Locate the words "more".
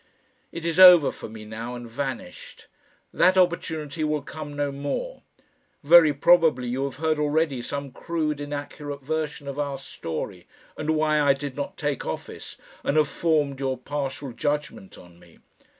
4.71-5.21